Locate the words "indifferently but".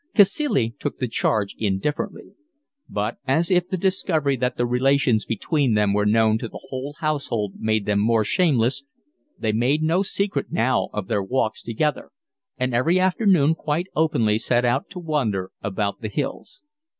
1.59-3.17